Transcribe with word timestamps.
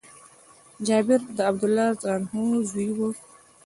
جابر 0.85 1.21
د 1.37 1.39
عبدالله 1.49 1.87
رضي 1.93 1.99
الله 2.01 2.15
عنه 2.15 2.43
زوی 2.69 2.89
وايي: 2.97 3.15